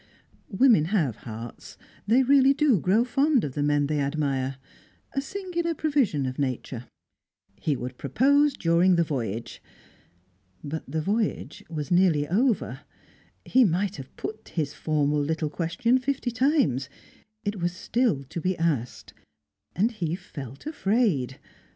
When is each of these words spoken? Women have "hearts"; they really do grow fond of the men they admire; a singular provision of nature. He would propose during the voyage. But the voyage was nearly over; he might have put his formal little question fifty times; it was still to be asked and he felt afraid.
Women 0.49 0.85
have 0.85 1.17
"hearts"; 1.27 1.77
they 2.07 2.23
really 2.23 2.55
do 2.55 2.79
grow 2.79 3.03
fond 3.05 3.43
of 3.43 3.53
the 3.53 3.61
men 3.61 3.85
they 3.85 3.99
admire; 3.99 4.55
a 5.13 5.21
singular 5.21 5.75
provision 5.75 6.25
of 6.25 6.39
nature. 6.39 6.87
He 7.57 7.75
would 7.75 7.99
propose 7.99 8.55
during 8.57 8.95
the 8.95 9.03
voyage. 9.03 9.61
But 10.63 10.91
the 10.91 11.01
voyage 11.01 11.63
was 11.69 11.91
nearly 11.91 12.27
over; 12.27 12.79
he 13.45 13.63
might 13.63 13.97
have 13.97 14.15
put 14.15 14.49
his 14.55 14.73
formal 14.73 15.21
little 15.21 15.51
question 15.51 15.99
fifty 15.99 16.31
times; 16.31 16.89
it 17.43 17.57
was 17.61 17.71
still 17.73 18.23
to 18.23 18.41
be 18.41 18.57
asked 18.57 19.13
and 19.75 19.91
he 19.91 20.15
felt 20.15 20.65
afraid. 20.65 21.37